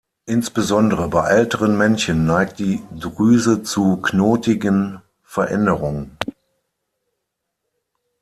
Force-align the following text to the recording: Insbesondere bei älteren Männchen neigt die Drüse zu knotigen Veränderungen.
Insbesondere 0.25 1.09
bei 1.09 1.29
älteren 1.29 1.77
Männchen 1.77 2.25
neigt 2.25 2.57
die 2.57 2.81
Drüse 2.91 3.61
zu 3.61 3.97
knotigen 3.97 5.03
Veränderungen. 5.21 6.17